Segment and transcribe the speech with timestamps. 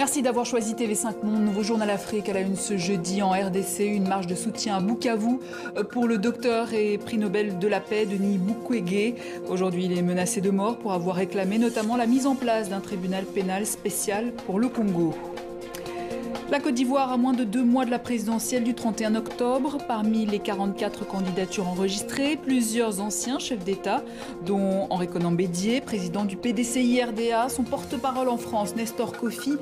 [0.00, 3.80] Merci d'avoir choisi TV5 Monde, nouveau journal Afrique à la une ce jeudi en RDC,
[3.80, 5.38] une marche de soutien à Bukavu
[5.76, 9.14] euh, pour le docteur et prix Nobel de la paix Denis Mukwege.
[9.48, 12.80] Aujourd'hui, il est menacé de mort pour avoir réclamé notamment la mise en place d'un
[12.80, 15.14] tribunal pénal spécial pour le Congo.
[16.50, 19.78] La Côte d'Ivoire a moins de deux mois de la présidentielle du 31 octobre.
[19.86, 24.02] Parmi les 44 candidatures enregistrées, plusieurs anciens chefs d'État,
[24.46, 29.52] dont Henri Conan Bédier, président du PDCI-RDA, son porte-parole en France, Nestor Kofi,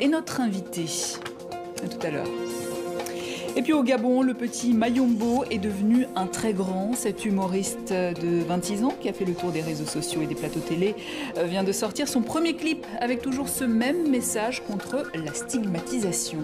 [0.00, 0.86] est notre invité.
[1.84, 2.26] À tout à l'heure.
[3.54, 6.94] Et puis au Gabon, le petit Mayombo est devenu un très grand.
[6.94, 10.34] Cet humoriste de 26 ans qui a fait le tour des réseaux sociaux et des
[10.34, 10.94] plateaux télé
[11.36, 16.38] euh, vient de sortir son premier clip avec toujours ce même message contre la stigmatisation.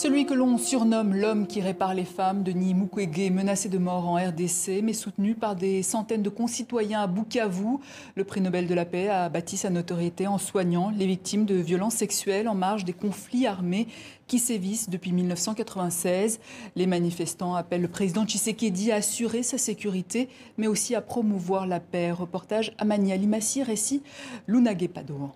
[0.00, 4.14] Celui que l'on surnomme l'homme qui répare les femmes, Denis Mukwege, menacé de mort en
[4.14, 7.76] RDC, mais soutenu par des centaines de concitoyens à Bukavu.
[8.14, 11.54] Le prix Nobel de la paix a bâti sa notoriété en soignant les victimes de
[11.54, 13.88] violences sexuelles en marge des conflits armés
[14.26, 16.40] qui sévissent depuis 1996.
[16.76, 21.78] Les manifestants appellent le président Tshisekedi à assurer sa sécurité, mais aussi à promouvoir la
[21.78, 22.10] paix.
[22.10, 24.02] Reportage Amania Limassi, récit
[24.46, 25.32] Luna Guepado.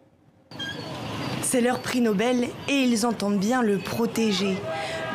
[1.44, 4.56] C'est leur prix Nobel et ils entendent bien le protéger.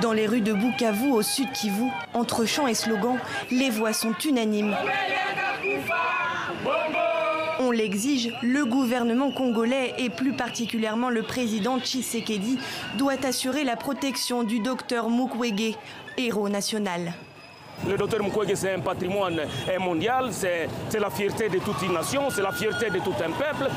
[0.02, 3.18] Dans les rues de Bukavu, au sud Kivu, entre chants et slogans,
[3.52, 4.76] les voix sont unanimes.
[7.60, 12.58] On l'exige, le gouvernement congolais et plus particulièrement le président Tshisekedi
[12.98, 15.76] doit assurer la protection du docteur Mukwege,
[16.18, 17.14] héros national.
[17.88, 19.42] Le docteur Mukwege, c'est un patrimoine
[19.80, 23.70] mondial, c'est la fierté de toute une nation, c'est la fierté de tout un peuple.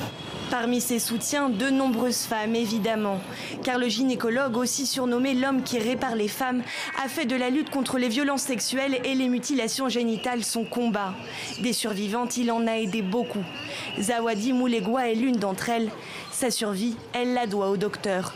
[0.52, 3.20] Parmi ses soutiens, de nombreuses femmes, évidemment.
[3.64, 6.60] Car le gynécologue, aussi surnommé l'homme qui répare les femmes,
[7.02, 11.14] a fait de la lutte contre les violences sexuelles et les mutilations génitales son combat.
[11.62, 13.42] Des survivantes, il en a aidé beaucoup.
[13.98, 15.88] Zawadi Moulegwa est l'une d'entre elles.
[16.32, 18.34] Sa survie, elle la doit au docteur.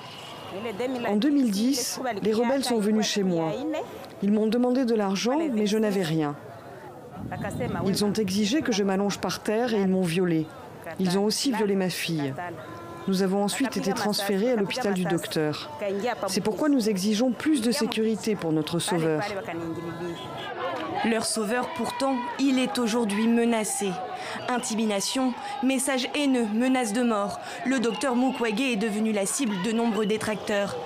[1.06, 3.53] En 2010, les rebelles sont venus chez moi.
[4.22, 6.34] Ils m'ont demandé de l'argent, mais je n'avais rien.
[7.87, 10.47] Ils ont exigé que je m'allonge par terre et ils m'ont violée.
[10.98, 12.34] Ils ont aussi violé ma fille.
[13.08, 15.70] Nous avons ensuite été transférés à l'hôpital du docteur.
[16.28, 19.22] C'est pourquoi nous exigeons plus de sécurité pour notre sauveur.
[21.04, 23.91] Leur sauveur, pourtant, il est aujourd'hui menacé.
[24.48, 27.38] Intimidation, message haineux, menace de mort.
[27.64, 30.76] Le docteur Mukwege est devenu la cible de nombreux détracteurs.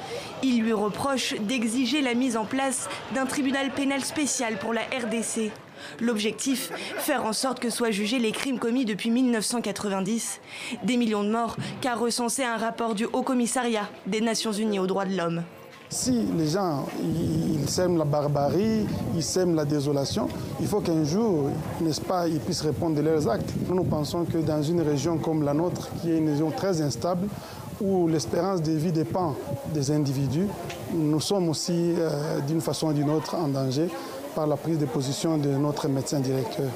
[0.43, 5.53] Il lui reproche d'exiger la mise en place d'un tribunal pénal spécial pour la RDC.
[6.01, 10.41] L'objectif, faire en sorte que soient jugés les crimes commis depuis 1990.
[10.85, 14.87] Des millions de morts, qu'a recensé un rapport du Haut Commissariat des Nations Unies aux
[14.87, 15.43] droits de l'homme.
[15.93, 18.87] Si les gens ils sèment la barbarie,
[19.17, 20.29] ils sèment la désolation,
[20.61, 23.53] il faut qu'un jour, n'est-ce pas, ils puissent répondre de leurs actes.
[23.69, 26.81] Nous, nous pensons que dans une région comme la nôtre, qui est une région très
[26.81, 27.27] instable,
[27.81, 29.35] où l'espérance de vie dépend
[29.73, 30.47] des individus,
[30.93, 33.89] nous sommes aussi, euh, d'une façon ou d'une autre, en danger
[34.35, 36.67] par la prise de position de notre médecin directeur.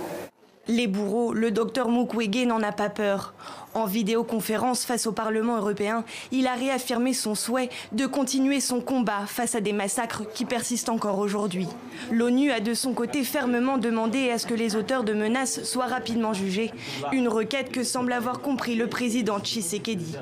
[0.67, 3.35] Les bourreaux, le docteur Mukwege n'en a pas peur.
[3.75, 9.27] En vidéoconférence face au Parlement européen, il a réaffirmé son souhait de continuer son combat
[9.27, 11.69] face à des massacres qui persistent encore aujourd'hui.
[12.11, 15.87] L'ONU a de son côté fermement demandé à ce que les auteurs de menaces soient
[15.87, 16.73] rapidement jugés,
[17.13, 20.17] une requête que semble avoir compris le président Tshisekedi.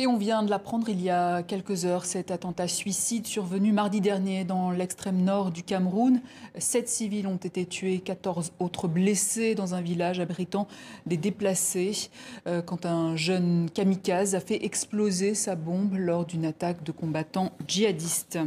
[0.00, 4.00] Et on vient de l'apprendre il y a quelques heures, cet attentat suicide survenu mardi
[4.00, 6.20] dernier dans l'extrême nord du Cameroun.
[6.58, 10.66] Sept civils ont été tués, 14 autres blessés dans un village abritant
[11.06, 12.10] des déplacés
[12.48, 17.52] euh, quand un jeune kamikaze a fait exploser sa bombe lors d'une attaque de combattants
[17.68, 18.40] djihadistes.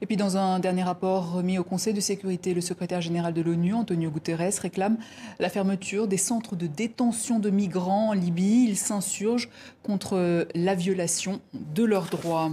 [0.00, 3.42] Et puis dans un dernier rapport remis au Conseil de sécurité, le secrétaire général de
[3.42, 4.96] l'ONU, Antonio Guterres, réclame
[5.38, 8.66] la fermeture des centres de détention de migrants en Libye.
[8.68, 9.48] Il s'insurge
[9.82, 12.50] contre la violation de leurs droits.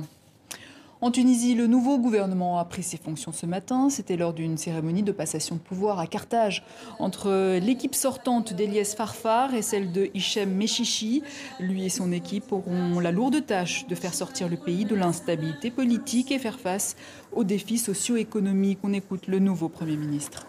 [1.06, 3.92] En Tunisie, le nouveau gouvernement a pris ses fonctions ce matin.
[3.92, 6.64] C'était lors d'une cérémonie de passation de pouvoir à Carthage
[6.98, 11.22] entre l'équipe sortante d'Eliès Farfar et celle de Hichem Mechichi.
[11.60, 15.70] Lui et son équipe auront la lourde tâche de faire sortir le pays de l'instabilité
[15.70, 16.96] politique et faire face
[17.34, 18.80] aux défis socio-économiques.
[18.82, 20.48] On écoute le nouveau Premier ministre.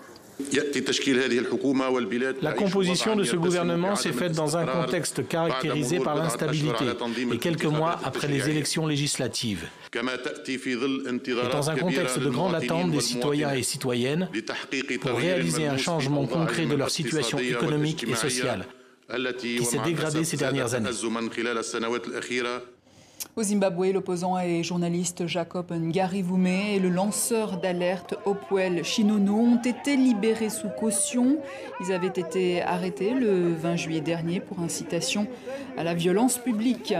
[2.42, 6.86] La composition de ce gouvernement s'est faite dans un contexte caractérisé par l'instabilité
[7.30, 9.68] et quelques mois après les élections législatives.
[9.96, 14.28] Et dans un contexte de grande attente des citoyens et citoyennes
[15.00, 18.66] pour réaliser un changement concret de leur situation économique et sociale
[19.38, 20.90] qui s'est dégradée ces dernières années.
[23.36, 29.96] Au Zimbabwe, l'opposant et journaliste Jacob Ngarivume et le lanceur d'alerte Hopewell Shinono ont été
[29.96, 31.38] libérés sous caution.
[31.80, 35.26] Ils avaient été arrêtés le 20 juillet dernier pour incitation
[35.76, 36.94] à la violence publique.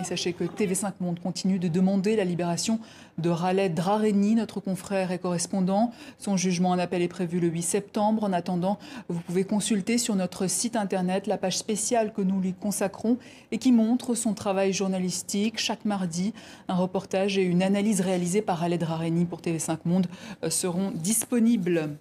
[0.00, 2.78] Et sachez que TV5 Monde continue de demander la libération
[3.18, 5.92] de Raleigh Drareni, notre confrère et correspondant.
[6.18, 8.24] Son jugement en appel est prévu le 8 septembre.
[8.24, 8.78] En attendant,
[9.08, 13.18] vous pouvez consulter sur notre site internet la page spéciale que nous lui consacrons
[13.50, 15.58] et qui montre son travail journalistique.
[15.58, 16.32] Chaque mardi,
[16.68, 20.06] un reportage et une analyse réalisée par Raleigh Drareni pour TV5 Monde
[20.44, 21.96] euh, seront disponibles.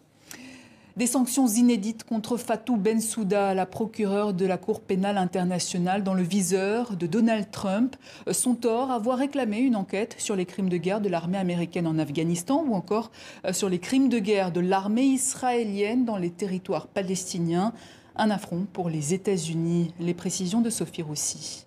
[1.01, 6.21] Des sanctions inédites contre Fatou Bensouda, la procureure de la Cour pénale internationale, dans le
[6.21, 7.95] viseur de Donald Trump.
[8.31, 11.97] Son tort, avoir réclamé une enquête sur les crimes de guerre de l'armée américaine en
[11.97, 13.09] Afghanistan ou encore
[13.45, 17.73] euh, sur les crimes de guerre de l'armée israélienne dans les territoires palestiniens.
[18.15, 19.95] Un affront pour les États-Unis.
[19.99, 21.65] Les précisions de Sophie Roussy.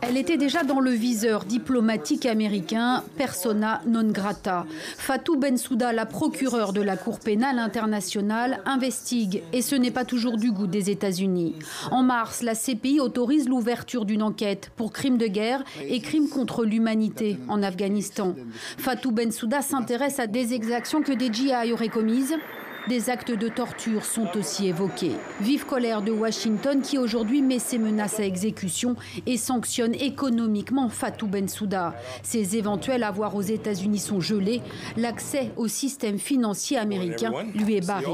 [0.00, 4.66] Elle était déjà dans le viseur diplomatique américain persona non grata.
[4.96, 10.36] Fatou Bensouda, la procureure de la Cour pénale internationale, investigue et ce n'est pas toujours
[10.36, 11.54] du goût des États-Unis.
[11.90, 16.64] En mars, la CPI autorise l'ouverture d'une enquête pour crimes de guerre et crimes contre
[16.64, 18.34] l'humanité en Afghanistan.
[18.78, 22.34] Fatou Bensouda s'intéresse à des exactions que des GI auraient commises
[22.88, 25.12] des actes de torture sont aussi évoqués.
[25.40, 28.96] Vive colère de Washington qui aujourd'hui met ses menaces à exécution
[29.26, 31.94] et sanctionne économiquement Fatou Bensouda.
[32.22, 34.60] Ses éventuels avoirs aux États-Unis sont gelés.
[34.96, 38.06] L'accès au système financier américain lui est barré.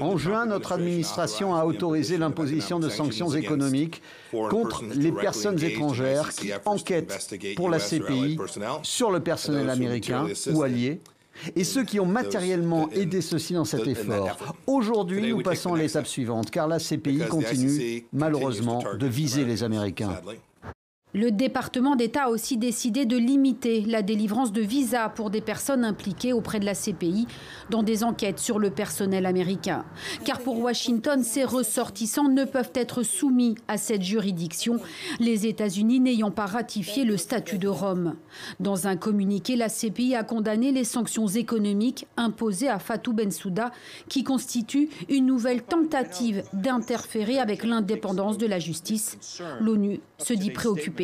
[0.00, 6.52] En juin, notre administration a autorisé l'imposition de sanctions économiques contre les personnes étrangères qui
[6.66, 8.38] enquêtent pour la CPI
[8.82, 11.00] sur le personnel américain ou allié
[11.56, 14.54] et ceux qui ont matériellement aidé ceux-ci dans cet effort.
[14.66, 20.20] Aujourd'hui, nous passons à l'étape suivante, car la CPI continue malheureusement de viser les Américains.
[21.14, 25.84] Le département d'État a aussi décidé de limiter la délivrance de visas pour des personnes
[25.84, 27.26] impliquées auprès de la CPI
[27.68, 29.84] dans des enquêtes sur le personnel américain.
[30.24, 34.80] Car pour Washington, ces ressortissants ne peuvent être soumis à cette juridiction,
[35.20, 38.16] les États-Unis n'ayant pas ratifié le statut de Rome.
[38.58, 43.70] Dans un communiqué, la CPI a condamné les sanctions économiques imposées à Fatou Bensouda,
[44.08, 49.18] qui constituent une nouvelle tentative d'interférer avec l'indépendance de la justice.
[49.60, 51.01] L'ONU se dit préoccupée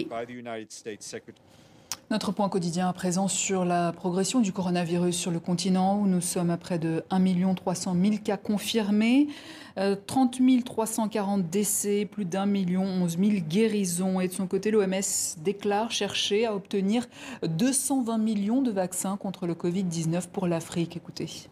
[2.10, 6.22] notre point quotidien à présent sur la progression du coronavirus sur le continent où nous
[6.22, 9.28] sommes à près de 1 300 000 cas confirmés,
[10.06, 14.20] 30 euh, 340 décès, plus d'un million 11 000 guérisons.
[14.20, 17.06] Et de son côté, l'OMS déclare chercher à obtenir
[17.42, 20.96] 220 millions de vaccins contre le Covid-19 pour l'Afrique.
[20.96, 21.50] Écoutez.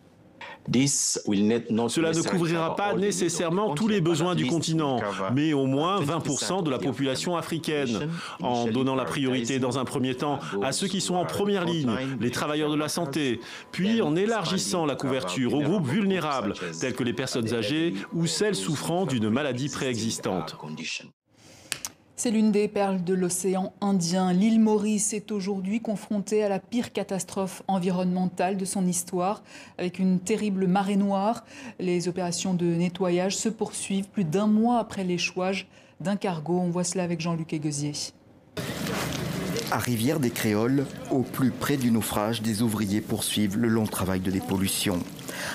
[0.73, 5.01] Cela ne couvrira pas nécessairement tous les besoins du continent,
[5.35, 8.11] mais au moins 20% de la population africaine,
[8.41, 11.91] en donnant la priorité dans un premier temps à ceux qui sont en première ligne,
[12.21, 13.41] les travailleurs de la santé,
[13.73, 18.55] puis en élargissant la couverture aux groupes vulnérables, tels que les personnes âgées ou celles
[18.55, 20.57] souffrant d'une maladie préexistante.
[22.19, 24.33] C'est l'une des perles de l'océan Indien.
[24.33, 29.43] L'île Maurice est aujourd'hui confrontée à la pire catastrophe environnementale de son histoire,
[29.77, 31.45] avec une terrible marée noire.
[31.79, 35.69] Les opérations de nettoyage se poursuivent plus d'un mois après l'échouage
[36.01, 36.59] d'un cargo.
[36.59, 37.93] On voit cela avec Jean-Luc Eguesier.
[39.71, 44.21] À Rivière des Créoles, au plus près du naufrage, des ouvriers poursuivent le long travail
[44.21, 45.01] de dépollution.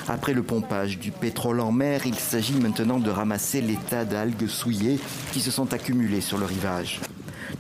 [0.08, 4.48] Après le pompage du pétrole en mer, il s'agit maintenant de ramasser les tas d'algues
[4.48, 5.00] souillées
[5.32, 7.00] qui se sont accumulées sur le rivage.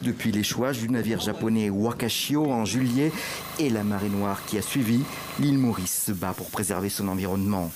[0.01, 3.11] Depuis l'échouage du navire japonais Wakashio en juillet
[3.59, 5.01] et la marée noire qui a suivi,
[5.39, 7.71] l'île Maurice se bat pour préserver son environnement.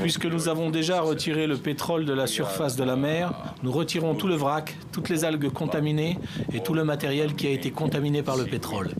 [0.00, 4.14] Puisque nous avons déjà retiré le pétrole de la surface de la mer, nous retirons
[4.14, 6.18] tout le vrac, toutes les algues contaminées
[6.52, 8.90] et tout le matériel qui a été contaminé par le pétrole.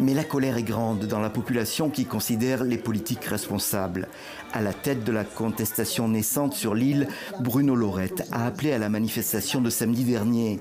[0.00, 4.06] Mais la colère est grande dans la population qui considère les politiques responsables.
[4.52, 7.08] À la tête de la contestation naissante sur l'île,
[7.40, 10.60] Bruno Lorette a appelé à la manifestation de samedi dernier.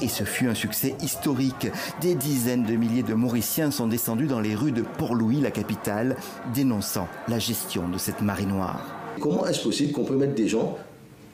[0.00, 1.68] Et ce fut un succès historique.
[2.00, 6.16] Des dizaines de milliers de Mauriciens sont descendus dans les rues de Port-Louis, la capitale,
[6.54, 8.86] dénonçant la gestion de cette marée noire.
[9.20, 10.78] Comment est-ce possible qu'on peut mettre des gens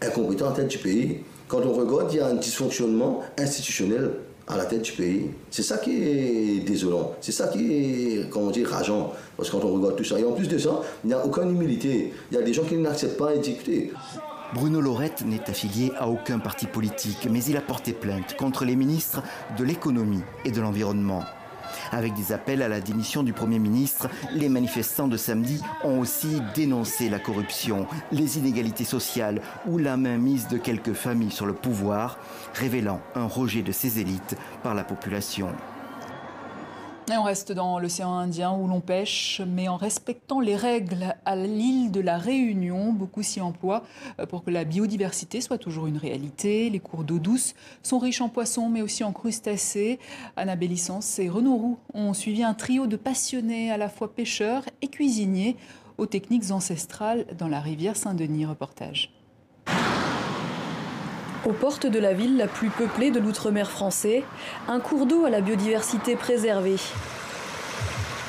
[0.02, 1.20] incompétents en tête du pays?
[1.46, 4.10] Quand on regarde, il y a un dysfonctionnement institutionnel
[4.48, 5.30] à la tête du pays.
[5.50, 7.14] C'est ça qui est désolant.
[7.20, 9.12] C'est ça qui est, comment dire, rageant.
[9.36, 11.24] Parce que quand on regarde tout ça, et en plus de ça, il n'y a
[11.24, 12.12] aucune humilité.
[12.30, 13.92] Il y a des gens qui n'acceptent pas d'écouter.
[14.54, 18.76] Bruno Lorette n'est affilié à aucun parti politique, mais il a porté plainte contre les
[18.76, 19.22] ministres
[19.58, 21.24] de l'économie et de l'environnement.
[21.92, 26.40] Avec des appels à la démission du Premier ministre, les manifestants de samedi ont aussi
[26.54, 32.18] dénoncé la corruption, les inégalités sociales ou la mainmise de quelques familles sur le pouvoir,
[32.54, 35.48] révélant un rejet de ces élites par la population.
[37.08, 41.90] On reste dans l'océan Indien où l'on pêche, mais en respectant les règles à l'île
[41.92, 42.92] de la Réunion.
[42.92, 43.84] Beaucoup s'y emploient
[44.18, 46.68] euh, pour que la biodiversité soit toujours une réalité.
[46.68, 49.98] Les cours d'eau douce sont riches en poissons, mais aussi en crustacés.
[50.36, 54.64] Anna Bélissance et Renaud Roux ont suivi un trio de passionnés à la fois pêcheurs
[54.82, 55.56] et cuisiniers
[55.98, 58.46] aux techniques ancestrales dans la rivière Saint-Denis.
[58.46, 59.15] Reportage.
[61.46, 64.24] Aux portes de la ville la plus peuplée de l'outre-mer français,
[64.66, 66.74] un cours d'eau à la biodiversité préservée.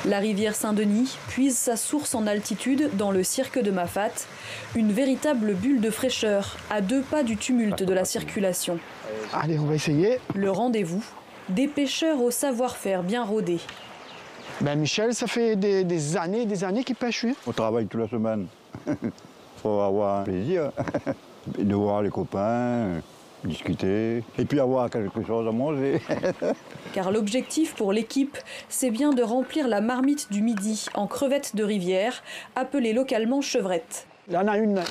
[0.04, 4.12] La rivière Saint-Denis puise sa source en altitude dans le cirque de Mafat,
[4.76, 8.78] une véritable bulle de fraîcheur à deux pas du tumulte de la circulation.
[9.32, 10.20] Allez, on va essayer.
[10.36, 11.04] Le rendez-vous,
[11.48, 13.58] des pêcheurs au savoir-faire bien rodé.
[14.60, 17.26] Ben Michel, ça fait des, années et des années qu'il pêche.
[17.48, 18.46] On travaille toute la semaine.
[19.60, 20.70] faut avoir un plaisir
[21.58, 23.00] de voir les copains,
[23.44, 26.00] discuter et puis avoir quelque chose à manger.
[26.92, 28.36] Car l'objectif pour l'équipe,
[28.68, 32.22] c'est bien de remplir la marmite du midi en crevettes de rivière,
[32.56, 34.06] appelée localement chevrette.
[34.28, 34.82] Il y en a une.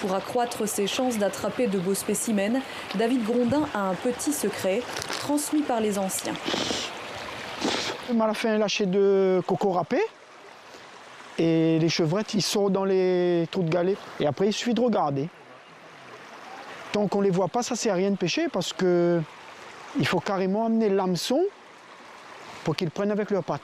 [0.00, 2.60] Pour accroître ses chances d'attraper de beaux spécimens,
[2.94, 4.80] David Grondin a un petit secret
[5.20, 6.34] transmis par les anciens.
[8.08, 9.98] Il m'a fait un lâcher de coco râpé.
[11.38, 13.96] Et les chevrettes, ils sont dans les trous de galets.
[14.20, 15.28] Et après, il suffit de regarder.
[16.92, 19.20] Tant qu'on ne les voit pas, ça ne sert à rien de pêcher parce que
[19.98, 21.40] il faut carrément amener l'hameçon
[22.64, 23.62] pour qu'ils prennent avec leurs pattes.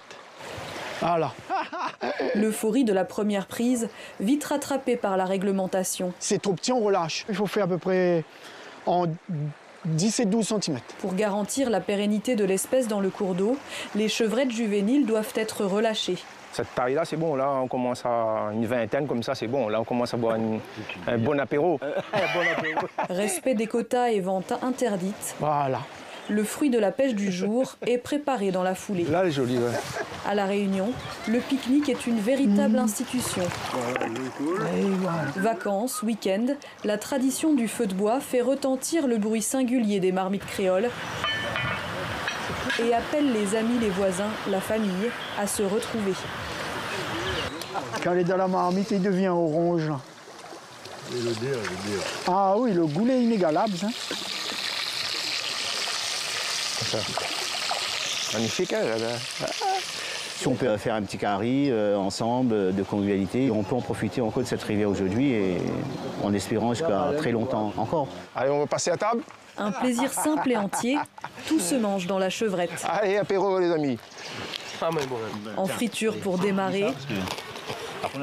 [1.00, 1.32] Voilà.
[2.34, 3.88] L'euphorie de la première prise,
[4.20, 6.12] vite rattrapée par la réglementation.
[6.18, 7.26] C'est trop petit, on relâche.
[7.28, 8.24] Il faut faire à peu près
[8.86, 9.06] en
[9.84, 10.78] 10 et 12 cm.
[11.00, 13.56] Pour garantir la pérennité de l'espèce dans le cours d'eau,
[13.94, 16.18] les chevrettes juvéniles doivent être relâchées.
[16.54, 17.34] Cette taille-là, c'est bon.
[17.34, 19.68] Là, on commence à une vingtaine comme ça, c'est bon.
[19.68, 20.36] Là, on commence à boire
[21.08, 21.80] un bon apéro.
[23.10, 25.34] Respect des quotas et vente interdite.
[25.40, 25.80] Voilà.
[26.30, 29.04] Le fruit de la pêche du jour est préparé dans la foulée.
[29.04, 29.72] Là, elle est jolie, ouais.
[30.26, 30.90] À La Réunion,
[31.28, 33.42] le pique-nique est une véritable institution.
[35.36, 36.46] Vacances, week-end,
[36.84, 40.88] la tradition du feu de bois fait retentir le bruit singulier des marmites créoles
[42.82, 46.12] et appelle les amis, les voisins, la famille à se retrouver.
[48.02, 49.90] Quand elle est dans la marmite, il devient orange.
[51.12, 53.74] Et le dé, le Ah oui, le goulet inégalable.
[53.82, 53.90] Hein.
[58.32, 58.82] Magnifique, hein,
[60.36, 64.20] Si on peut faire un petit carry euh, ensemble de convivialité, on peut en profiter
[64.20, 65.58] encore de cette rivière aujourd'hui et
[66.22, 68.08] en espérant jusqu'à très longtemps encore.
[68.34, 69.22] Allez, on va passer à table
[69.56, 70.98] Un plaisir simple et entier,
[71.46, 72.84] tout se mange dans la chevrette.
[72.88, 73.98] Allez, apéro les amis.
[75.56, 76.92] En friture pour démarrer,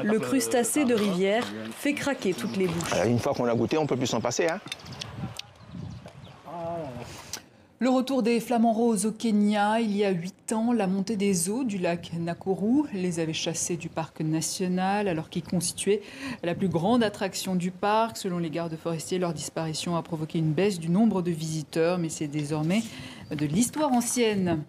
[0.02, 1.44] le crustacé de rivière
[1.78, 2.92] fait craquer toutes les bouches.
[3.06, 4.48] Une fois qu'on a goûté, on peut plus s'en passer.
[4.48, 4.60] Hein
[7.82, 11.50] le retour des flamants roses au Kenya, il y a huit ans, la montée des
[11.50, 16.00] eaux du lac Nakuru les avait chassés du parc national alors qu'ils constituaient
[16.44, 18.18] la plus grande attraction du parc.
[18.18, 22.08] Selon les gardes forestiers, leur disparition a provoqué une baisse du nombre de visiteurs, mais
[22.08, 22.84] c'est désormais
[23.32, 24.62] de l'histoire ancienne.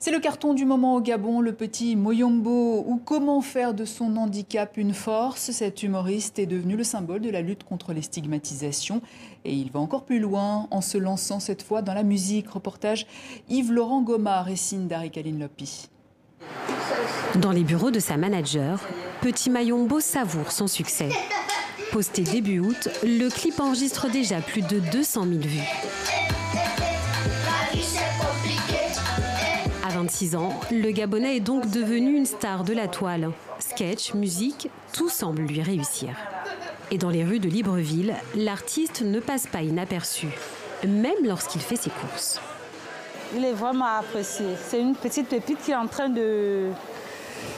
[0.00, 4.16] C'est le carton du moment au Gabon, le petit Moyombo, ou comment faire de son
[4.16, 5.50] handicap une force.
[5.50, 9.02] Cet humoriste est devenu le symbole de la lutte contre les stigmatisations
[9.44, 12.48] et il va encore plus loin en se lançant cette fois dans la musique.
[12.48, 13.08] Reportage
[13.48, 15.88] Yves-Laurent Gomard et Cindy Kaline Lopi.
[17.34, 18.80] Dans les bureaux de sa manager,
[19.20, 21.08] Petit Mayombo savoure son succès.
[21.90, 26.17] Posté début août, le clip enregistre déjà plus de 200 000 vues.
[30.02, 33.32] 26 ans, le Gabonais est donc devenu une star de la toile.
[33.58, 36.10] Sketch, musique, tout semble lui réussir.
[36.92, 40.28] Et dans les rues de Libreville, l'artiste ne passe pas inaperçu,
[40.86, 42.40] même lorsqu'il fait ses courses.
[43.34, 44.46] Il est vraiment apprécié.
[44.68, 46.68] C'est une petite pépite qui est en train de,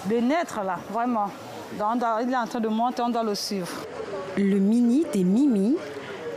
[0.06, 1.30] de naître là, vraiment.
[1.74, 3.84] il est en train de monter, on doit le suivre.
[4.38, 5.76] Le mini des Mimi,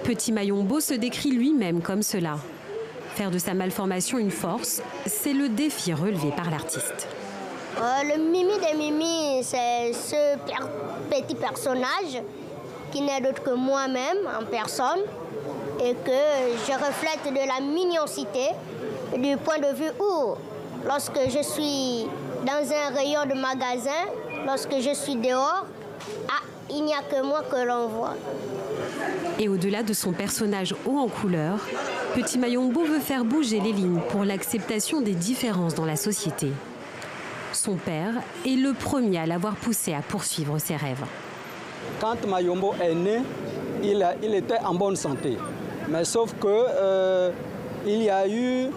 [0.03, 2.36] Petit Mayombo se décrit lui-même comme cela.
[3.15, 7.08] Faire de sa malformation une force, c'est le défi relevé par l'artiste.
[7.77, 10.38] Euh, le Mimi des Mimi, c'est ce
[11.12, 12.24] petit personnage
[12.91, 15.01] qui n'est d'autre que moi-même en personne
[15.79, 16.12] et que
[16.65, 18.50] je reflète de la mignoncité
[19.15, 20.34] du point de vue où,
[20.88, 22.08] lorsque je suis
[22.43, 23.91] dans un rayon de magasin,
[24.43, 25.65] lorsque je suis dehors,
[26.29, 28.15] ah, il n'y a que moi que l'on voit.
[29.39, 31.60] Et au-delà de son personnage haut en couleur,
[32.15, 36.51] Petit Mayombo veut faire bouger les lignes pour l'acceptation des différences dans la société.
[37.51, 38.13] Son père
[38.45, 41.03] est le premier à l'avoir poussé à poursuivre ses rêves.
[42.00, 43.22] Quand Mayombo est né,
[43.81, 45.38] il, était en bonne santé.
[45.89, 47.31] Mais sauf que euh,
[47.86, 48.67] il y a eu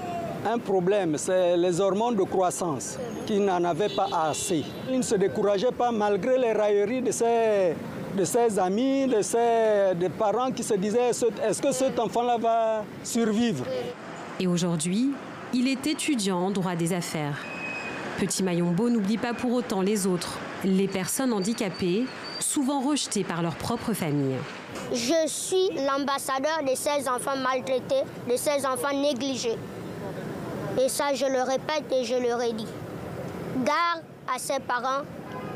[0.47, 4.65] un problème, c'est les hormones de croissance qui n'en avaient pas assez.
[4.89, 7.75] Il ne se décourageait pas malgré les railleries de ses,
[8.17, 12.85] de ses amis, de ses des parents qui se disaient est-ce que cet enfant-là va
[13.05, 13.65] survivre?
[14.41, 15.11] Et aujourd'hui,
[15.53, 17.45] il est étudiant en droit des affaires.
[18.19, 22.05] Petit Mayombo n'oublie pas pour autant les autres, les personnes handicapées,
[22.41, 24.37] souvent rejetées par leur propre famille.
[24.93, 29.59] Je suis l'ambassadeur de ces enfants maltraités, de ces enfants négligés.
[30.83, 32.67] Et ça, je le répète et je le redis.
[33.65, 34.03] Garde
[34.35, 35.03] à ces parents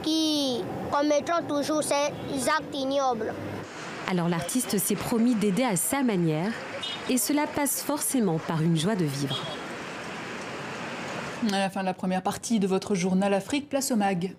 [0.02, 3.32] qui commettront toujours ces actes ignobles.
[4.11, 6.52] Alors l'artiste s'est promis d'aider à sa manière
[7.09, 9.40] et cela passe forcément par une joie de vivre.
[11.52, 14.35] À la fin de la première partie de votre journal Afrique, place au MAG.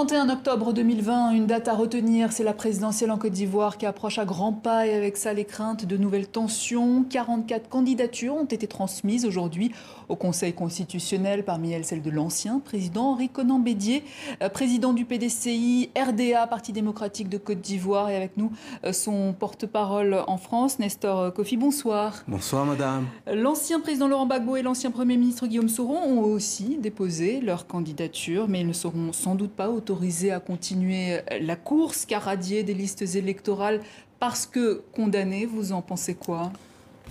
[0.00, 4.18] 31 octobre 2020, une date à retenir, c'est la présidentielle en Côte d'Ivoire qui approche
[4.18, 7.04] à grands pas et avec ça les craintes de nouvelles tensions.
[7.04, 9.72] 44 candidatures ont été transmises aujourd'hui
[10.08, 14.02] au Conseil constitutionnel, parmi elles celle de l'ancien président Henri Conan Bédier,
[14.42, 18.50] euh, président du PDCI, RDA, Parti démocratique de Côte d'Ivoire, et avec nous
[18.84, 21.58] euh, son porte-parole en France, Nestor Kofi.
[21.58, 22.24] Bonsoir.
[22.26, 23.06] Bonsoir madame.
[23.30, 28.48] L'ancien président Laurent Gbagbo et l'ancien Premier ministre Guillaume Sauron ont aussi déposé leur candidature,
[28.48, 32.62] mais ils ne seront sans doute pas autorisés autorisé à continuer la course, qu'à radier
[32.62, 33.80] des listes électorales
[34.20, 36.52] parce que condamné, vous en pensez quoi?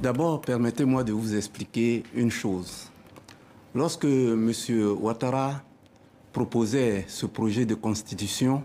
[0.02, 2.90] D'abord, permettez-moi de vous expliquer une chose.
[3.76, 4.54] Lorsque M.
[5.02, 5.62] Ouattara
[6.32, 8.64] proposait ce projet de constitution,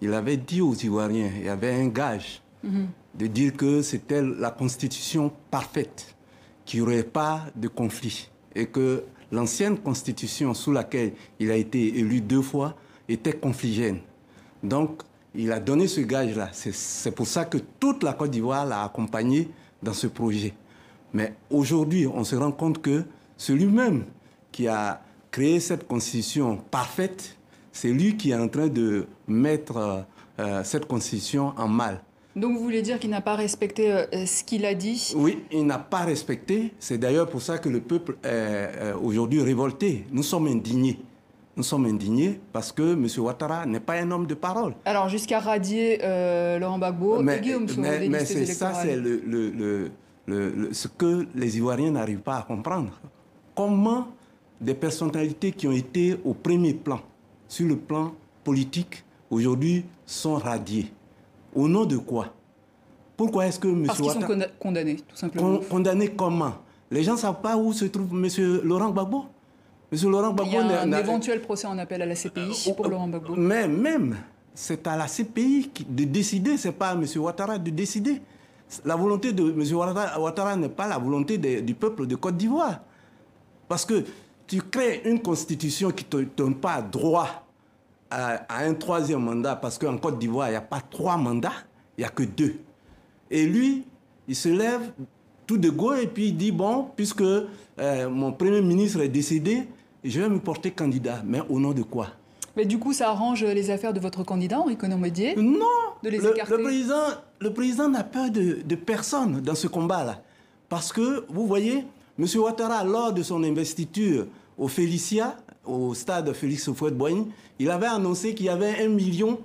[0.00, 2.86] il avait dit aux Ivoiriens, il y avait un gage mhm.
[3.14, 6.16] de dire que c'était la constitution parfaite,
[6.64, 11.98] qu'il n'y aurait pas de conflit et que l'ancienne constitution sous laquelle il a été
[11.98, 12.76] élu deux fois
[13.12, 13.98] était confligène.
[14.62, 15.02] Donc,
[15.34, 16.50] il a donné ce gage-là.
[16.52, 19.48] C'est pour ça que toute la Côte d'Ivoire l'a accompagné
[19.82, 20.52] dans ce projet.
[21.12, 23.04] Mais aujourd'hui, on se rend compte que
[23.36, 24.04] celui-même
[24.50, 27.36] qui a créé cette constitution parfaite,
[27.72, 30.04] c'est lui qui est en train de mettre
[30.38, 32.02] euh, cette constitution en mal.
[32.34, 35.12] Donc vous voulez dire qu'il n'a pas respecté euh, ce qu'il a dit?
[35.16, 36.72] Oui, il n'a pas respecté.
[36.78, 40.06] C'est d'ailleurs pour ça que le peuple est euh, aujourd'hui révolté.
[40.10, 40.98] Nous sommes indignés
[41.56, 43.06] nous sommes indignés parce que M.
[43.18, 44.74] Ouattara n'est pas un homme de parole.
[44.84, 49.90] Alors, jusqu'à radier euh, Laurent Gbagbo mais, et Guillaume Mais, mais c'est ça, c'est le,
[50.72, 52.98] ce que les Ivoiriens n'arrivent pas à comprendre.
[53.54, 54.08] Comment
[54.60, 57.00] des personnalités qui ont été au premier plan,
[57.48, 60.90] sur le plan politique, aujourd'hui sont radiées?
[61.54, 62.28] Au nom de quoi?
[63.14, 63.84] Pourquoi est-ce que M.
[63.86, 64.20] Parce qu'ils sont
[64.58, 65.58] condamnés, tout simplement.
[65.68, 66.54] condamnés comment?
[66.90, 68.26] Les gens ne savent pas où se trouve M.
[68.64, 69.26] Laurent Gbagbo?
[69.92, 70.50] Monsieur Laurent Gbagbo...
[70.50, 73.36] Il y a un éventuel procès en appel à la CPI pour Laurent Gbagbo.
[73.36, 74.16] Mais même,
[74.54, 77.04] c'est à la CPI de décider, ce n'est pas à M.
[77.16, 78.22] Ouattara de décider.
[78.86, 79.62] La volonté de M.
[80.18, 82.80] Ouattara n'est pas la volonté du peuple de Côte d'Ivoire.
[83.68, 84.02] Parce que
[84.46, 87.46] tu crées une constitution qui ne te donne pas droit
[88.10, 91.52] à, un troisième mandat, parce qu'en Côte d'Ivoire, il n'y a pas trois mandats,
[91.98, 92.56] il n'y a que deux.
[93.30, 93.84] Et lui,
[94.26, 94.92] il se lève
[95.46, 99.66] tout de go et puis il dit, bon, puisque euh, mon Premier ministre est décédé,
[100.04, 101.22] je vais me porter candidat.
[101.24, 102.08] Mais au nom de quoi?
[102.56, 105.66] Mais du coup, ça arrange les affaires de votre candidat, Henri Médier Non
[106.02, 107.06] De les le, écarter le président,
[107.40, 110.20] le président n'a peur de, de, personne dans ce combat-là.
[110.68, 111.84] Parce que, vous voyez,
[112.18, 112.26] M.
[112.36, 114.26] Ouattara, lors de son investiture
[114.58, 119.38] au Félicia, au stade Félix Houphouët-Boigny, il avait annoncé qu'il y avait un million,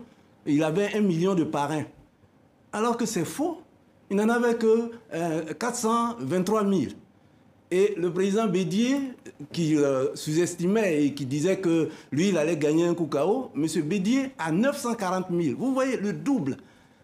[0.46, 1.86] il avait un million de parrains.
[2.74, 3.62] Alors que c'est faux.
[4.10, 4.92] Il n'en avait que
[5.60, 6.92] 423 euh, 000.
[7.70, 8.98] Et le président Bédier,
[9.52, 13.66] qui euh, sous-estimait et qui disait que lui, il allait gagner un coup KO, M.
[13.84, 15.58] Bédier a 940 000.
[15.58, 16.58] Vous voyez le double.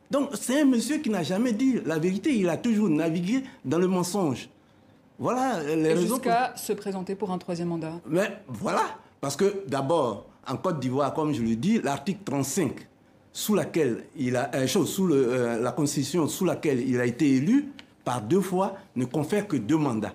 [0.10, 3.80] Donc c'est un monsieur qui n'a jamais dit la vérité, il a toujours navigué dans
[3.80, 4.48] le mensonge.
[5.20, 6.16] Voilà les raisons.
[6.16, 7.94] Jusqu'à se présenter pour un troisième mandat.
[8.08, 8.84] Mais voilà,
[9.20, 12.88] parce que d'abord, en Côte d'Ivoire, comme je le dis, l'article 35,
[13.34, 17.06] sous laquelle il a, euh, chose, sous le, euh, la constitution sous laquelle il a
[17.06, 17.70] été élu
[18.06, 20.14] par deux fois, ne confère que deux mandats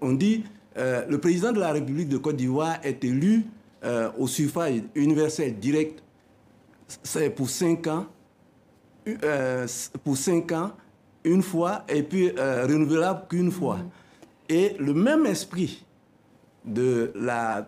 [0.00, 0.44] on dit
[0.76, 3.44] euh, le président de la République de Côte d'Ivoire est élu
[3.84, 6.02] euh, au suffrage universel direct
[7.02, 8.06] c'est pour cinq ans,
[9.08, 9.66] euh,
[10.04, 10.72] pour cinq ans,
[11.24, 13.78] une fois, et puis renouvelable qu'une fois.
[13.78, 14.54] Mm-hmm.
[14.54, 15.86] Et le même esprit
[16.66, 17.66] de la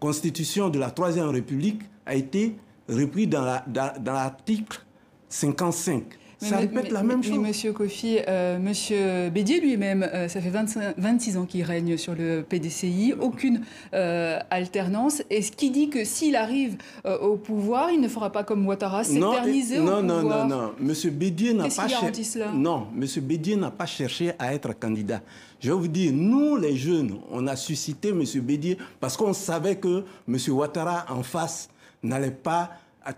[0.00, 2.56] constitution de la Troisième République a été
[2.88, 3.62] repris dans
[4.04, 4.84] l'article
[5.28, 6.02] 55
[6.38, 7.38] ça répète la même chose.
[7.38, 12.14] Mais Monsieur Kofi, euh, Monsieur Bédier lui-même, euh, ça fait 26 ans qu'il règne sur
[12.14, 13.62] le PDCI, aucune
[13.94, 15.22] euh, alternance.
[15.30, 19.04] Et ce qui dit que s'il arrive au pouvoir, il ne fera pas comme Ouattara,
[19.04, 20.46] s'éterniser au non, pouvoir.
[20.46, 22.22] Non, non, non, Monsieur Bédier n'a pas cherché.
[22.54, 25.22] Non, Monsieur Bédier n'a pas cherché à être candidat.
[25.58, 29.76] Je vais vous dire, nous les jeunes, on a suscité Monsieur Bédier parce qu'on savait
[29.76, 31.68] que Monsieur Ouattara en face
[32.02, 32.72] n'allait pas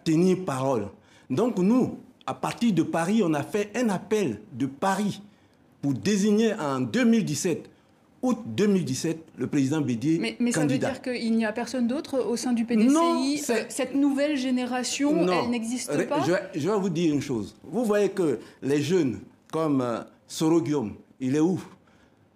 [0.05, 0.89] tenir parole.
[1.31, 5.23] Donc nous, à partir de Paris, on a fait un appel de Paris
[5.81, 7.71] pour désigner en 2017
[8.21, 12.19] août 2017, le président Bédier mais, mais ça veut dire qu'il n'y a personne d'autre
[12.19, 16.23] au sein du PDCI non, euh, Cette nouvelle génération, elle n'existe pas?
[16.55, 17.57] je vais, vous dire une chose.
[17.65, 21.61] Vous voyez que les jeunes, comme euh, Soro Guillaume, il est où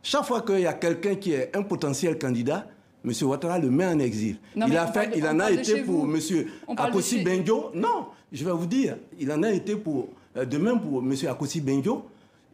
[0.02, 2.66] Chaque fois qu'il y a quelqu'un qui est un potentiel candidat,
[3.04, 3.12] M.
[3.22, 4.38] Ouattara le met en exil.
[4.54, 6.18] il, a fait, il en a été pour M.
[6.76, 7.72] Akossi Benjo.
[7.74, 11.14] Non, je vais vous dire, il en a été pour, euh, de même pour M.
[11.28, 12.04] Akossi Benjo.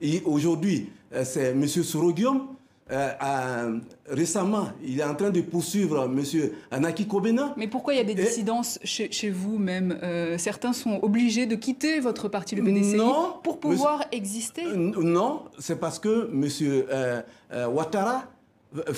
[0.00, 1.66] Et aujourd'hui, euh, c'est M.
[1.66, 2.48] Sorogium.
[2.90, 6.22] Euh, récemment, il est en train de poursuivre M.
[6.70, 7.52] Anaki Kobena.
[7.58, 9.98] Mais pourquoi il y a des dissidences chez, vous même
[10.38, 12.96] Certains sont obligés de quitter votre parti, le PDCI,
[13.42, 14.62] pour pouvoir exister?
[14.74, 17.68] Non, c'est parce que M.
[17.70, 18.24] Ouattara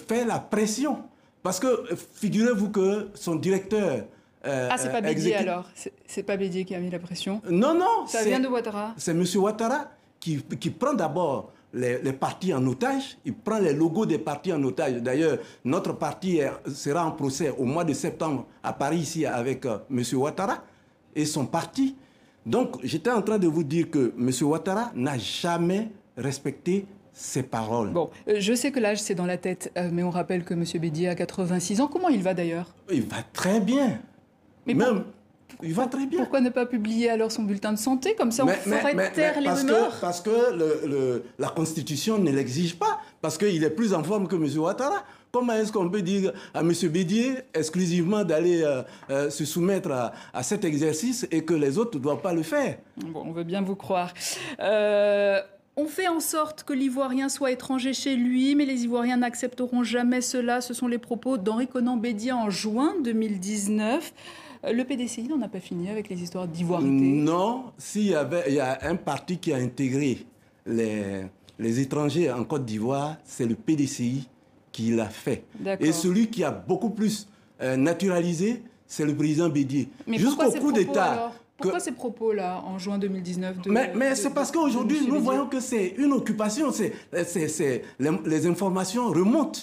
[0.09, 0.99] fait la pression.
[1.43, 4.05] Parce que figurez-vous que son directeur
[4.46, 5.68] euh, ah, c'est pas Bédier alors
[6.07, 8.07] C'est pas Bédier qui a mis la pression Non, non.
[8.07, 9.24] Ça vient de Ouattara C'est M.
[9.37, 14.53] Ouattara qui, qui prend d'abord les, partis en otage, il prend les logos des partis
[14.53, 14.94] en otage.
[15.03, 19.79] D'ailleurs, notre parti sera en procès au mois de septembre à Paris, ici, avec euh,
[19.90, 20.03] M.
[20.14, 20.64] Ouattara
[21.14, 21.96] et son parti.
[22.44, 24.31] Donc, j'étais en train de vous dire que M.
[24.42, 27.90] Ouattara n'a jamais respecté ses paroles.
[27.90, 30.64] Bon, euh, je sais que l'âge, c'est dans la tête, mais on rappelle que M.
[30.81, 31.87] Bédier a 86 ans.
[31.87, 32.74] Comment il va d'ailleurs?
[32.90, 34.00] Il va très bien.
[34.66, 35.05] Mais même,
[35.62, 36.20] il va très bien.
[36.20, 38.14] Pourquoi ne pas publier alors son bulletin de santé?
[38.14, 39.94] Comme ça, on ferait taire les parce rumeurs.
[39.94, 40.31] Que, parce que
[40.87, 43.01] le, la Constitution ne l'exige pas.
[43.20, 44.46] Parce qu'il est plus en forme que M.
[44.59, 45.05] Ouattara.
[45.33, 46.73] Comment est-ce qu'on peut dire à M.
[46.88, 52.03] Bédier exclusivement d'aller euh, euh, se soumettre à, cet exercice et que les autres ne
[52.03, 52.79] doivent pas le faire?
[52.96, 54.12] Bon, on veut bien vous croire.
[54.59, 55.40] Euh,
[55.77, 60.20] on fait en sorte que l'Ivoirien soit étranger chez lui, mais les Ivoiriens n'accepteront jamais
[60.20, 60.61] cela.
[60.61, 64.12] Ce sont les propos d'Henri Conan Bédier en juin 2019.
[64.64, 66.90] Euh, le PDCI n'en a pas fini avec les histoires d'ivoirité?
[66.90, 70.18] Non, s'il y, avait, il y a un parti qui a intégré
[70.66, 71.23] les,
[71.59, 74.29] les étrangers en Côte d'Ivoire, c'est le PDCI
[74.73, 75.44] qui l'a fait.
[75.81, 77.29] Et celui qui a beaucoup plus
[77.61, 79.88] euh, naturalisé, c'est le président Bédier.
[80.07, 81.33] Jusqu'au coup d'État.
[81.57, 85.88] Pourquoi ces propos-là, en juin 2019 Mais, mais c'est parce qu'aujourd'hui, nous voyons que c'est
[85.99, 86.73] une occupation.
[86.73, 86.92] C'est,
[87.99, 89.61] les, les, informations remontent.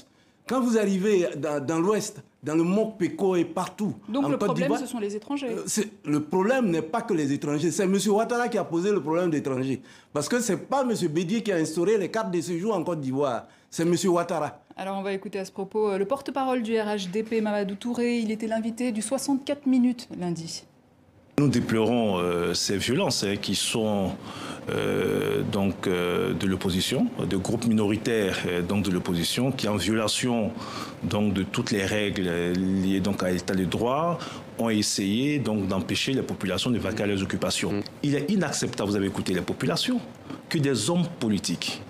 [0.48, 3.94] Quand vous arrivez dans, dans l'Ouest, dans le Mokpeko et partout.
[4.08, 5.50] Donc le problème, ce sont les étrangers.
[5.50, 7.72] Euh, le problème n'est pas que les étrangers.
[7.72, 7.98] C'est M.
[8.08, 9.82] Ouattara qui a posé le problème des étrangers.
[10.14, 10.94] Parce que ce n'est pas M.
[11.10, 13.48] Bédier qui a instauré les cartes de séjour en Côte d'Ivoire.
[13.70, 13.94] C'est M.
[14.06, 14.62] Ouattara.
[14.78, 18.20] Alors on va écouter à ce propos euh, le porte-parole du RHDP, Mamadou Touré.
[18.20, 20.64] Il était l'invité du 64 minutes lundi.
[21.40, 24.10] Nous déplorons euh, ces violences hein, qui sont
[24.72, 30.52] euh, donc euh, de l'opposition, de groupes minoritaires donc de l'opposition, qui en violation
[31.04, 34.18] donc de toutes les règles liées donc à l'état de droit
[34.58, 37.72] ont essayé donc d'empêcher les populations de vaquer à leurs occupations.
[37.72, 37.82] Mm.
[38.02, 40.02] Il est inacceptable, vous avez écouté les populations,
[40.50, 41.84] que des hommes politiques,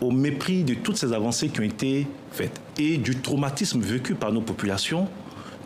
[0.00, 4.32] au mépris de toutes ces avancées qui ont été faites et du traumatisme vécu par
[4.32, 5.08] nos populations,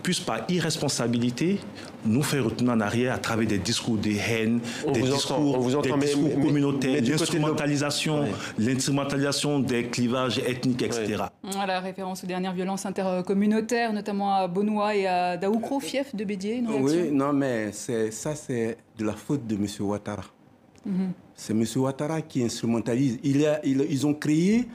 [0.03, 1.61] puissent par irresponsabilité
[2.05, 4.61] nous faire retourner en arrière à travers des discours de haine,
[4.93, 8.25] des, discours, des discours communautaires, l'instrumentalisation,
[8.59, 11.25] l'instrumentalisation des clivages ethniques, etc.
[11.43, 16.63] Voilà, référence aux dernières violences intercommunautaires, notamment à Benoît et à Daoukro, fief de Bédier.
[16.69, 19.67] oui, non, mais ça, c'est de la faute de M.
[19.81, 20.25] Ouattara.
[20.85, 21.13] Mhm.
[21.35, 21.65] C'est M.
[21.77, 23.19] Ouattara qui instrumentalise.
[23.23, 24.69] Il a, ils ont créé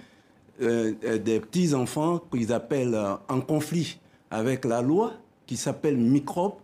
[0.60, 5.14] euh, euh, des petits-enfants qu'ils appellent euh, en conflit avec la loi,
[5.46, 6.56] qui s'appelle microbe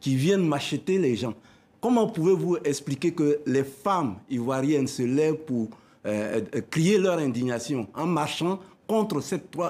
[0.00, 1.34] qui viennent m'acheter les gens.
[1.80, 5.68] Comment pouvez-vous expliquer que les femmes ivoiriennes se lèvent pour
[6.06, 9.20] euh, euh, crier leur indignation en marchant contre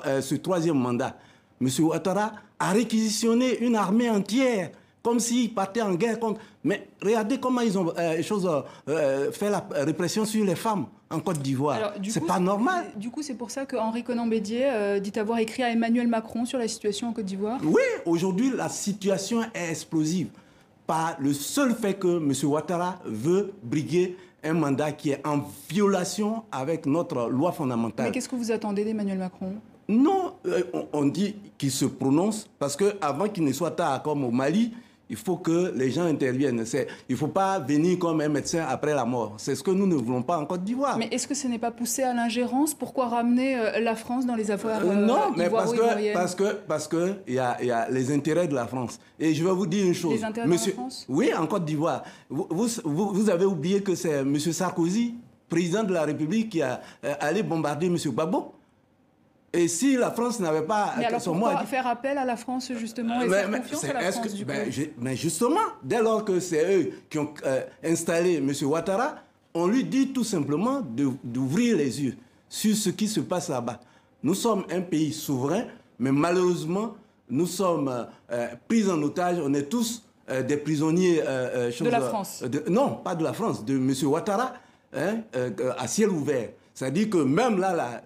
[0.07, 1.17] euh, ce troisième mandat?
[1.61, 1.69] M.
[1.81, 4.71] Ouattara a réquisitionné une armée entière
[5.03, 6.41] comme s'ils partaient en guerre contre...
[6.65, 7.93] Mais regardez comment ils ont
[8.87, 11.95] fait la répression sur les femmes en Côte d'Ivoire.
[12.07, 12.87] C'est pas normal.
[12.97, 16.45] Du coup, c'est pour ça que Henri Conan Bédier dit avoir écrit à Emmanuel Macron
[16.45, 20.29] sur la situation en Côte d'Ivoire Oui, aujourd'hui, la situation est explosive
[20.89, 22.33] par le seul fait que M.
[22.51, 28.07] Ouattara veut briguer un mandat qui est en violation avec notre loi fondamentale.
[28.07, 29.55] Mais qu'est-ce que vous attendez d'Emmanuel Macron?
[29.89, 34.31] Non, euh, on dit qu'il se prononce parce qu'avant qu'il ne soit tard comme au
[34.31, 34.73] Mali,
[35.11, 36.65] il faut que les gens interviennent.
[37.09, 39.35] Il ne faut pas venir comme un médecin après la mort.
[39.39, 40.99] C'est ce que nous ne voulons pas en Côte d'Ivoire.
[40.99, 42.75] Mais est-ce que ce n'est pas poussé à l'ingérence?
[42.75, 46.53] Pourquoi ramener euh, la France dans les affaires euh, Non, mais parce que, parce que
[46.67, 48.99] parce que il y a, y a, les intérêts de la France.
[49.19, 50.13] Et je vais vous dire une chose.
[50.13, 51.07] Les intérêts Monsieur, de la France?
[51.09, 52.03] Oui, en Côte d'Ivoire.
[52.29, 52.69] Vous, vous,
[53.13, 54.39] vous, avez oublié que c'est M.
[54.39, 55.15] Sarkozy,
[55.49, 57.97] président de la République, qui a euh, allé bombarder M.
[57.97, 58.58] Gbagbo.
[59.53, 63.23] Et si la France n'avait pas mais alors pourquoi faire appel à la France justement
[63.23, 66.93] et faire confiance à la France du ben, Mais justement, dès lors que c'est eux
[67.09, 68.53] qui ont euh, installé M.
[68.63, 69.17] Ouattara,
[69.55, 70.83] on lui dit tout simplement
[71.25, 72.17] d'ouvrir les yeux
[72.49, 73.81] sur ce qui se passe là-bas.
[74.23, 75.65] Nous sommes un pays souverain,
[75.99, 76.97] mais malheureusement,
[77.31, 79.39] nous sommes euh, pris en otage.
[79.43, 81.23] On est tous euh, des prisonniers.
[81.23, 83.95] de la France Non, pas de la France, de M.
[84.03, 84.53] Ouattara,
[84.93, 85.23] hein,
[85.79, 86.51] à ciel ouvert.
[86.75, 88.03] C'est-à-dire que même là, là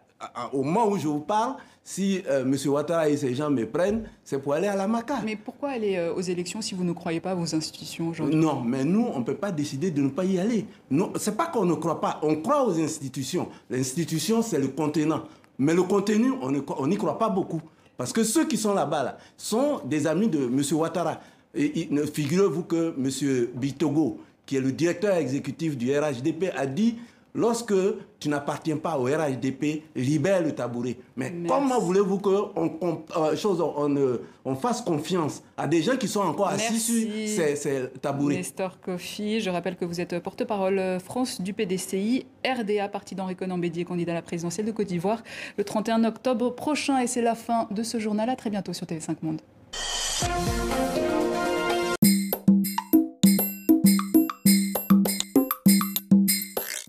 [0.53, 2.57] au moment où je vous parle, si euh, M.
[2.67, 5.21] Ouattara et ces gens me prennent, c'est pour aller à la Maca.
[5.25, 8.37] Mais pourquoi aller euh, aux élections si vous ne croyez pas à vos institutions aujourd'hui?
[8.37, 10.67] Non, mais nous, on ne peut pas décider de ne pas y aller.
[10.91, 13.49] Ce n'est pas qu'on ne croit pas, on croit aux institutions.
[13.69, 15.25] L'institution, c'est le contenant.
[15.59, 17.61] Mais le contenu, on n'y croit pas beaucoup.
[17.97, 20.63] Parce que ceux qui sont là-bas là, sont des amis de M.
[20.73, 21.21] Ouattara.
[21.55, 23.49] Et, figurez-vous que M.
[23.55, 26.97] Bitogo, qui est le directeur exécutif du RHDP, a dit
[27.35, 27.75] Lorsque
[28.19, 30.99] tu n'appartiens pas au RHDP, libère le tabouret.
[31.17, 36.49] Mais comment voulez-vous qu'on on, euh, on, fasse confiance à des gens qui sont encore
[36.49, 38.37] assis sur ces, tabourets?
[38.37, 43.35] Nestor Kofi, je rappelle que vous êtes porte-parole euh, France du PDCI, RDA, parti d'Henri
[43.35, 45.23] Conan Bédier, candidat à la présidentielle de Côte d'Ivoire,
[45.57, 46.99] le 31 octobre prochain.
[47.01, 48.29] Et c'est la fin de ce journal.
[48.29, 49.41] À très bientôt sur TV5 Monde.